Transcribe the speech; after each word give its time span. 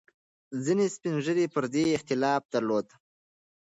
ځینې 0.63 0.85
سپین 0.95 1.15
ږیري 1.25 1.45
پر 1.53 1.65
دې 1.73 1.83
اختلاف 1.97 2.41
درلود. 2.53 2.87